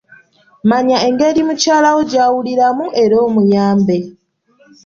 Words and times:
Manya 0.69 0.97
engeri 1.07 1.41
mukyalawo 1.47 2.01
gy'awuliramu 2.11 2.85
era 3.03 3.15
omuyambe. 3.27 3.97